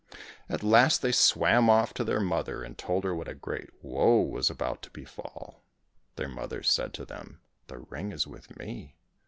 At 0.49 0.63
last 0.63 1.03
they 1.03 1.11
swam 1.11 1.69
off 1.69 1.93
to 1.93 2.03
their 2.03 2.19
mother, 2.19 2.63
and 2.63 2.75
told 2.75 3.03
her 3.03 3.13
what 3.13 3.27
a 3.27 3.35
great 3.35 3.69
woe 3.83 4.21
was 4.21 4.49
about 4.49 4.81
to 4.81 4.89
befall. 4.89 5.63
Their 6.15 6.27
mother 6.27 6.63
said 6.63 6.95
to 6.95 7.05
them," 7.05 7.41
The 7.67 7.77
ring 7.77 8.11
is 8.11 8.25
with 8.25 8.57
me. 8.57 8.95